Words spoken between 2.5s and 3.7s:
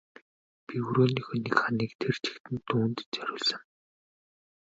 нь түүнд зориулсан.